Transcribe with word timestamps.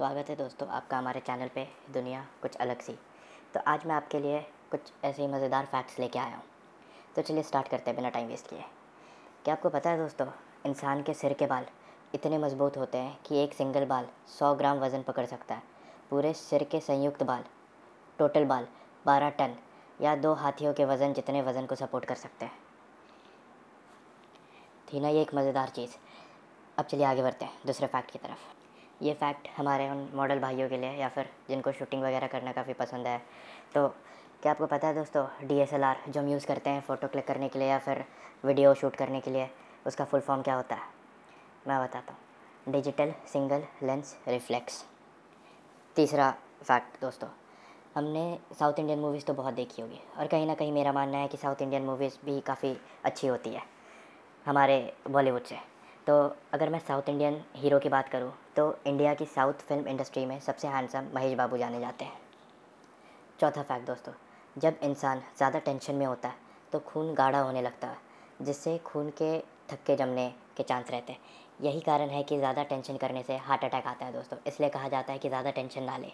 स्वागत 0.00 0.28
है 0.30 0.34
दोस्तों 0.36 0.68
आपका 0.68 0.98
हमारे 0.98 1.20
चैनल 1.20 1.48
पे, 1.54 1.66
दुनिया 1.92 2.20
कुछ 2.42 2.54
अलग 2.56 2.80
सी। 2.82 2.92
तो 3.54 3.60
आज 3.66 3.84
मैं 3.86 3.94
आपके 3.94 4.18
लिए 4.18 4.38
कुछ 4.70 4.80
ऐसे 5.04 5.22
ही 5.22 5.26
मज़ेदार 5.28 5.64
फैक्ट्स 5.64 5.98
लेके 5.98 6.18
आया 6.18 6.36
हूँ। 6.36 6.42
तो 7.16 7.22
चलिए 7.22 7.42
स्टार्ट 7.42 7.68
करते 7.68 7.90
हैं 7.90 7.96
बिना 7.96 8.08
टाइम 8.08 8.28
वेस्ट 8.28 8.48
किए। 8.50 8.62
क्या 9.44 9.54
आपको 9.54 9.68
पता 9.68 9.90
है 9.90 9.98
दोस्तों, 9.98 10.26
इंसान 10.66 11.02
के 11.02 11.14
सिर 11.14 11.32
के 11.32 11.46
बाल 11.46 11.66
इतने 12.14 12.38
मज़बूत 12.38 12.76
होते 12.76 12.98
हैं 12.98 13.18
कि 13.26 13.42
एक 13.42 13.54
सिंगल 13.54 13.84
बाल 13.86 14.06
सौ 14.28 14.54
ग्राम 14.54 14.78
वज़न 14.78 15.02
पकड़ 15.02 15.24
सकता 15.26 15.54
है। 15.54 15.62
पूरे 16.10 16.32
सिर 16.34 16.64
के 16.64 16.80
संयुक्त 16.80 17.22
बाल 17.22 17.44
टोटल 18.18 18.44
बाल 18.44 18.66
बारह 19.06 19.30
टन 19.32 19.56
या 20.00 20.14
दो 20.18 20.32
हाथियों 20.34 20.72
के 20.72 20.84
वज़न 20.84 21.12
जितने 21.12 21.42
वज़न 21.42 21.66
को 21.66 21.74
सपोर्ट 21.74 22.04
कर 22.04 22.14
सकते 22.16 22.44
हैं। 22.44 22.58
थी 24.88 25.00
ना 25.00 25.08
ये 25.08 25.22
एक 25.22 25.34
मज़ेदार 25.34 25.68
चीज़। 25.68 25.96
अब 26.78 26.84
चलिए 26.84 27.06
आगे 27.06 27.22
बढ़ते 27.22 27.44
हैं, 27.44 27.58
दूसरे 27.66 27.86
फैक्ट 27.86 28.10
की 28.10 28.18
तरफ़। 28.18 28.59
ये 29.02 29.12
फैक्ट 29.14 29.48
हमारे 29.56 29.88
उन 29.90 30.08
मॉडल 30.14 30.38
भाइयों 30.38 30.68
के 30.68 30.76
लिए 30.76 30.92
या 30.92 31.08
फिर 31.08 31.28
जिनको 31.48 31.72
शूटिंग 31.72 32.02
वगैरह 32.02 32.26
करना 32.26 32.52
काफ़ी 32.52 32.72
पसंद 32.74 33.06
है। 33.06 33.18
तो 33.74 33.86
क्या 34.42 34.52
आपको 34.52 34.66
पता 34.66 34.88
है 34.88 34.94
दोस्तों 34.94 35.26
डीएसएलआर 35.48 35.98
जो 36.08 36.20
हम 36.20 36.28
यूज़ 36.28 36.46
करते 36.46 36.70
हैं 36.70 36.80
फ़ोटो 36.82 37.08
क्लिक 37.08 37.26
करने 37.26 37.48
के 37.48 37.58
लिए 37.58 37.68
या 37.68 37.78
फिर 37.80 38.04
वीडियो 38.44 38.74
शूट 38.74 38.96
करने 38.96 39.20
के 39.20 39.30
लिए, 39.30 39.48
उसका 39.86 40.04
फुल 40.04 40.20
फॉर्म 40.20 40.42
क्या 40.42 40.54
होता 40.54 40.74
है? 40.74 40.82
मैं 41.68 41.80
बताता 41.80 42.12
हूँ। 42.12 42.72
डिजिटल 42.72 43.12
सिंगल 43.26 43.62
लेंस 43.82 44.16
रिफ्लेक्स 44.28 44.84
तीसरा 45.96 46.30
फैक्ट 46.62 47.00
दोस्तों, 47.00 47.28
हमने 47.94 48.38
साउथ 48.58 48.78
इंडियन 48.78 48.98
मूवीज़ 48.98 49.24
तो 49.24 49.34
बहुत 49.34 49.54
देखी 49.54 49.82
होगी 49.82 50.00
और 50.18 50.26
कहीं 50.26 50.46
ना 50.46 50.54
कहीं 50.54 50.72
मेरा 50.72 50.92
मानना 50.92 51.18
है 51.18 51.28
कि 51.28 51.36
साउथ 51.36 51.62
इंडियन 51.62 51.82
मूवीज़ 51.82 52.18
भी 52.24 52.40
काफ़ी 52.42 52.76
अच्छी 53.04 53.26
होती 53.26 53.50
है, 53.50 53.62
हमारे 54.46 54.92
बॉलीवुड 55.10 55.42
से। 55.42 55.56
तो 56.10 56.16
अगर 56.54 56.68
मैं 56.68 56.78
साउथ 56.78 57.08
इंडियन 57.08 57.34
हीरो 57.56 57.78
की 57.78 57.88
बात 57.88 58.08
करूँ 58.08 58.32
तो 58.56 58.62
इंडिया 58.86 59.12
की 59.14 59.24
साउथ 59.24 59.60
फ़िल्म 59.66 59.88
इंडस्ट्री 59.88 60.24
में 60.26 60.38
सबसे 60.40 60.68
हैंडसम 60.68 61.08
महेश 61.14 61.36
बाबू 61.38 61.56
जाने 61.56 61.80
जाते 61.80 62.04
हैं। 62.04 62.18
चौथा 63.40 63.62
फैक्ट 63.62 63.86
दोस्तों, 63.86 64.12
जब 64.56 64.78
इंसान 64.82 65.22
ज़्यादा 65.36 65.58
टेंशन 65.58 65.94
में 65.94 66.04
होता 66.06 66.28
है 66.28 66.34
तो 66.72 66.78
खून 66.78 67.12
गाढ़ा 67.14 67.40
होने 67.40 67.62
लगता 67.62 67.88
है, 67.88 67.96
जिससे 68.42 68.76
खून 68.78 69.10
के 69.12 69.38
थक्के 69.70 69.96
जमने 69.96 70.28
के 70.56 70.62
चांस 70.62 70.90
रहते 70.90 71.12
हैं। 71.12 71.20
यही 71.60 71.80
कारण 71.80 72.08
है 72.08 72.22
कि 72.22 72.38
ज़्यादा 72.38 72.62
टेंशन 72.64 72.96
करने 72.96 73.22
से 73.22 73.36
हार्ट 73.38 73.64
अटैक 73.64 73.86
आता 73.86 74.06
है 74.06 74.12
दोस्तों, 74.12 74.38
इसलिए 74.46 74.68
कहा 74.68 74.88
जाता 74.88 75.12
है 75.12 75.18
कि 75.18 75.28
ज़्यादा 75.28 75.50
टेंशन 75.50 75.82
ना 75.82 75.96
लें। 75.96 76.12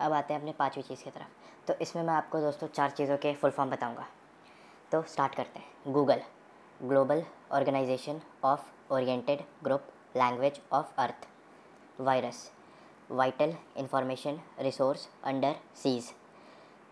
अब 0.00 0.12
आते 0.12 0.34
हैं 0.34 0.40
अपने 0.40 0.52
पाँचवीं 0.52 0.82
चीज़ 0.84 1.04
की 1.04 1.10
तरफ़। 1.10 1.66
तो 1.66 1.74
इसमें 1.82 2.02
मैं 2.02 2.14
आपको 2.14 2.40
दोस्तों 2.40 2.68
चार 2.68 2.90
चीज़ों 2.92 3.16
के 3.16 3.34
फुल 3.34 3.50
फॉर्म 3.50 3.70
बताऊँगा। 3.70 4.06
तो 4.92 5.02
स्टार्ट 5.04 5.34
करते 5.34 5.58
हैं। 5.58 5.92
Google 5.92 6.22
global 6.84 7.22
organisation 7.52 8.18
of 8.44 8.92
oriented 8.92 9.40
group 9.64 9.86
language 10.16 10.60
of 10.72 11.00
earth 11.00 11.26
virus 11.98 12.40
vital 13.10 13.54
information 13.78 14.38
resource 14.60 15.08
under 15.24 15.54
seas 15.82 16.10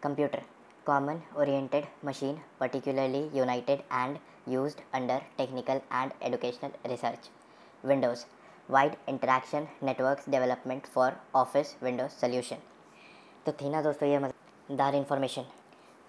computer 0.03 0.43
common 0.87 1.21
oriented 1.37 1.87
machine 2.05 2.39
particularly 2.61 3.23
united 3.35 3.83
and 3.93 4.19
used 4.49 4.81
under 4.95 5.23
technical 5.39 5.81
and 5.93 6.13
educational 6.23 6.91
research 6.91 7.31
Windows 7.85 8.25
wide 8.69 8.97
interaction 9.09 9.67
networks 9.83 10.29
development 10.31 10.87
for 10.89 11.17
office 11.37 11.77
Windows 11.83 12.21
solution 12.21 12.63
तो 13.47 13.53
थी 13.53 13.71
ना 13.71 13.83
दोस्तों 13.83 14.09
ये 14.09 14.19
मज़ेदार 14.19 14.95
information 14.97 15.45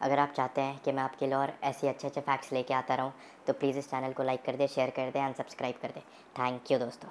अगर 0.04 0.20
आप 0.20 0.34
चाहते 0.36 0.62
हैं 0.62 0.80
कि 0.86 0.92
मैं 0.92 1.04
आपके 1.04 1.26
लिए 1.26 1.36
और 1.36 1.54
ऐसे 1.64 1.90
अच्छे 1.90 2.08
अच्छे 2.08 2.22
फैक्ट्स 2.22 2.52
लेके 2.54 2.74
आता 2.74 2.96
रहूँ 2.96 3.14
तो 3.48 3.54
प्लीज़ 3.54 3.78
इस 3.80 3.90
चैनल 3.90 4.14
को 4.14 4.24
लाइक 4.24 4.44
कर 4.46 4.56
दे 4.56 4.68
शेयर 4.70 4.90
कर 4.98 5.12
दे 5.12 5.20
एंड 5.20 5.36
सब्सक्राइब 5.36 5.76
कर 5.82 5.92
दे। 5.92 6.02
थैंक 6.40 6.72
यू 6.72 6.80
दोस्तों। 6.80 7.10